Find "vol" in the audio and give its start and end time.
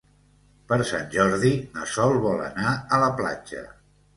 2.27-2.43